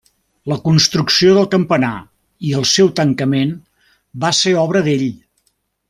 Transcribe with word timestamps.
La 0.51 0.55
construcció 0.61 1.35
del 1.39 1.45
campanar 1.51 1.91
i 2.51 2.55
el 2.61 2.65
seu 2.73 2.91
tancament 3.01 3.53
va 4.25 4.33
ser 4.43 4.59
obra 4.67 4.85
d'ell. 4.89 5.07